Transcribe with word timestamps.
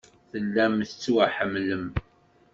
Tellam 0.31 0.75
tettwaḥemmlem. 0.89 1.87